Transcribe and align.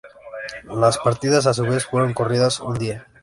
Las 0.79 0.97
partidas 0.97 1.45
a 1.45 1.53
su 1.53 1.61
vez 1.61 1.85
fueron 1.85 2.15
corridas 2.15 2.59
un 2.59 2.73
día. 2.79 3.07